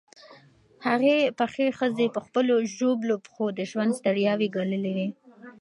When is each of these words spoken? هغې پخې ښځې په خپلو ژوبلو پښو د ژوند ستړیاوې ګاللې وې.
هغې 0.87 1.17
پخې 1.39 1.65
ښځې 1.79 2.07
په 2.15 2.19
خپلو 2.25 2.55
ژوبلو 2.75 3.15
پښو 3.25 3.45
د 3.57 3.59
ژوند 3.71 3.91
ستړیاوې 3.99 4.47
ګاللې 4.55 4.91
وې. 4.97 5.07